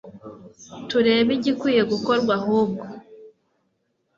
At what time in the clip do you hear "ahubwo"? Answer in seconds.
2.39-2.85